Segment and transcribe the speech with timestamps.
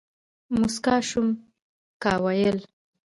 [0.55, 1.27] موسکا شوم،
[2.03, 2.57] کا ويل،